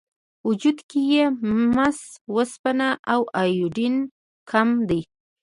[0.47, 1.23] وجود کې یې
[1.75, 1.99] مس،
[2.35, 3.95] وسپنه او ایودین
[4.51, 5.01] کم دي.